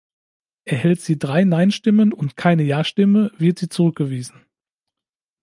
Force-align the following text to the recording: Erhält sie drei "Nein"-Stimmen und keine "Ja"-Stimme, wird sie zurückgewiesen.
Erhält 0.65 0.99
sie 1.01 1.19
drei 1.19 1.43
"Nein"-Stimmen 1.43 2.11
und 2.11 2.35
keine 2.35 2.63
"Ja"-Stimme, 2.63 3.33
wird 3.39 3.59
sie 3.59 3.69
zurückgewiesen. 3.69 4.43